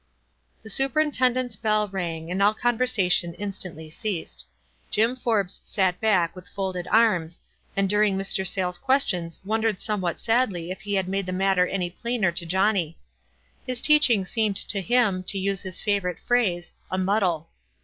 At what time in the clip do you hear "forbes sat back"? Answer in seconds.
5.15-6.35